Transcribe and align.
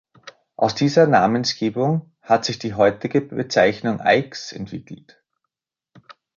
Aus 0.55 0.73
dieser 0.73 1.05
Namensgebung 1.05 2.11
hat 2.23 2.43
sich 2.43 2.57
die 2.57 2.73
heutige 2.73 3.21
Bezeichnung 3.21 3.99
"Aix" 4.01 4.51
entwickelt. 4.51 5.23